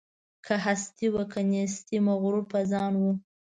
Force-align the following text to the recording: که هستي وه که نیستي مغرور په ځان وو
که 0.45 0.53
هستي 0.65 1.07
وه 1.13 1.23
که 1.31 1.41
نیستي 1.51 1.97
مغرور 2.07 2.43
په 2.51 2.59
ځان 2.71 2.93
وو 3.01 3.11